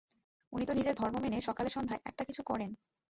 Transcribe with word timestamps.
উনি 0.53 0.65
তো 0.65 0.73
নিজের 0.73 0.95
ধর্ম 0.95 1.15
মেনে 1.19 1.37
সকালে 1.41 1.69
সন্ধ্যায় 1.69 2.01
একটা-কিছু 2.05 2.41
করেন। 2.43 2.69